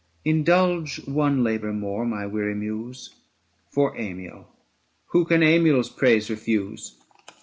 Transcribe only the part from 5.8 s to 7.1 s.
praise refuse